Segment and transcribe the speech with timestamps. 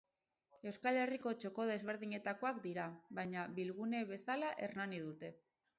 [0.69, 2.89] Euskal Herriko txoko desberdinetakoak dira,
[3.21, 5.37] baina bilgune bezala Hernani dute.